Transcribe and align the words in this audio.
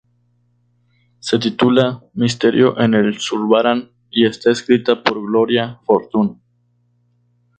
Se 1.19 1.37
titula 1.37 2.01
"Misterio 2.15 2.75
en 2.81 2.95
el 2.95 3.19
Zurbarán" 3.19 3.91
y 4.09 4.25
está 4.25 4.49
escrita 4.49 5.03
por 5.03 5.21
Gloria 5.21 5.79
Fortún. 5.85 6.41